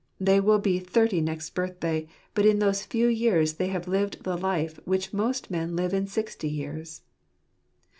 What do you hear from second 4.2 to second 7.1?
the life which most men live in sixty years.